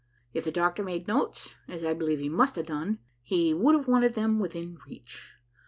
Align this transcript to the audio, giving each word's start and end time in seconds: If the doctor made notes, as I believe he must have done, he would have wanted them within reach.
If 0.33 0.45
the 0.45 0.51
doctor 0.51 0.81
made 0.83 1.07
notes, 1.07 1.57
as 1.67 1.83
I 1.85 1.93
believe 1.93 2.17
he 2.17 2.27
must 2.27 2.55
have 2.55 2.65
done, 2.65 2.97
he 3.21 3.53
would 3.53 3.75
have 3.75 3.87
wanted 3.87 4.15
them 4.15 4.39
within 4.39 4.79
reach. 4.87 5.35